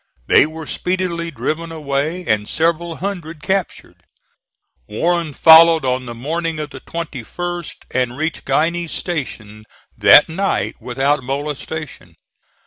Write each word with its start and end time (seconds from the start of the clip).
They 0.25 0.47
were 0.47 0.65
speedily 0.65 1.29
driven 1.29 1.71
away, 1.71 2.25
and 2.25 2.49
several 2.49 2.95
hundred 2.95 3.43
captured. 3.43 4.01
Warren 4.89 5.31
followed 5.31 5.85
on 5.85 6.07
the 6.07 6.15
morning 6.15 6.57
of 6.57 6.71
the 6.71 6.79
21st, 6.79 7.75
and 7.91 8.17
reached 8.17 8.43
Guiney's 8.45 8.93
Station 8.93 9.63
that 9.99 10.27
night 10.27 10.77
without 10.81 11.21
molestation. 11.21 12.15